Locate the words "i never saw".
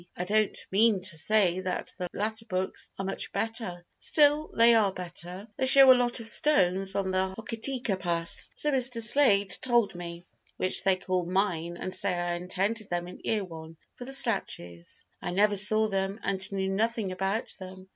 15.21-15.87